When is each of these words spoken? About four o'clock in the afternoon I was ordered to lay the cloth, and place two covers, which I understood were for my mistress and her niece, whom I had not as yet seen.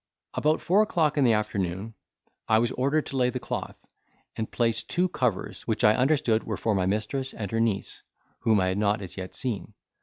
About 0.33 0.61
four 0.61 0.81
o'clock 0.81 1.15
in 1.15 1.23
the 1.25 1.33
afternoon 1.33 1.93
I 2.47 2.57
was 2.57 2.71
ordered 2.71 3.05
to 3.05 3.17
lay 3.17 3.29
the 3.29 3.39
cloth, 3.39 3.77
and 4.35 4.49
place 4.49 4.81
two 4.81 5.07
covers, 5.07 5.61
which 5.67 5.83
I 5.83 5.93
understood 5.93 6.43
were 6.43 6.57
for 6.57 6.73
my 6.73 6.87
mistress 6.87 7.35
and 7.35 7.51
her 7.51 7.59
niece, 7.59 8.01
whom 8.39 8.59
I 8.59 8.69
had 8.69 8.79
not 8.79 9.03
as 9.03 9.15
yet 9.15 9.35
seen. 9.35 9.75